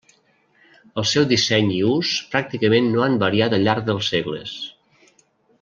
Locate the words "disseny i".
1.31-1.77